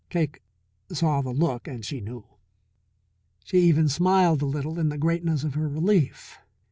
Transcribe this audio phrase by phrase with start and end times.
[0.09, 0.41] Cake
[0.91, 2.25] saw the look, and she knew.
[3.43, 6.39] She even smiled a little in the greatness of her relief.